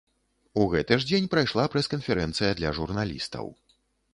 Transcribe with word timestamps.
У 0.61 0.63
гэты 0.71 0.95
ж 1.03 1.07
дзень 1.09 1.27
прайшла 1.35 1.65
прэс-канферэнцыя 1.73 2.51
для 2.63 2.73
журналістаў. 2.79 3.45